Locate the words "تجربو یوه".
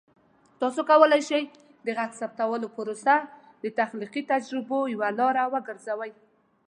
4.31-5.09